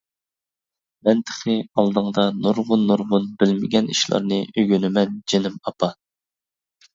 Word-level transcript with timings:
مەن 1.09 1.19
تېخى 1.31 1.57
ئالدىڭدا 1.81 2.25
نۇرغۇن-نۇرغۇن 2.37 3.27
بىلمىگەن 3.43 3.91
ئىشلارنى 3.97 4.41
ئۆگىنىمەن 4.55 5.21
جېنىم 5.35 5.61
ئاپا؟! 5.73 5.93